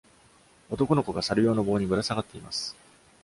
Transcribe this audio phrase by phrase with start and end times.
[0.71, 2.75] 男の子がサル用の棒にぶら下がっています。